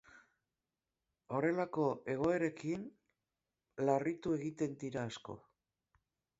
[1.39, 2.89] Horrelako egoerekin
[3.91, 5.41] larritu egiten dira asko.